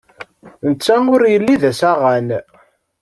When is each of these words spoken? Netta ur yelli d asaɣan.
Netta 0.67 0.95
ur 1.15 1.21
yelli 1.31 1.55
d 1.61 1.63
asaɣan. 1.69 2.27